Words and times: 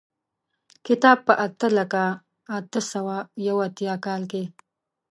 کتاب 0.85 1.17
په 1.27 1.33
اته 1.45 1.67
لکه 1.77 2.03
اته 2.57 2.81
سوه 2.91 3.15
یو 3.47 3.57
اتیا 3.67 3.93
کال 4.05 4.21
کې. 4.31 4.43